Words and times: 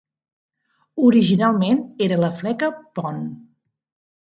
Originàriament 1.11 1.85
era 2.09 2.21
la 2.25 2.33
fleca 2.41 2.75
Pont. 3.01 3.25